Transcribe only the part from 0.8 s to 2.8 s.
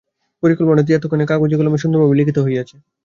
এতক্ষণে কাগজে কলমে সুন্দরভাবে লিখিত হইয়াছে।